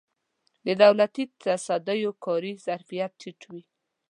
[0.65, 3.63] د دولتي تصدیو کاري ظرفیت ټیټ وي.